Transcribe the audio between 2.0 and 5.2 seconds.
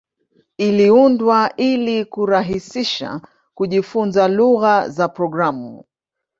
kurahisisha kujifunza lugha za